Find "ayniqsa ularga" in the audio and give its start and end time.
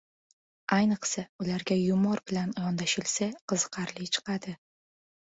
0.75-1.77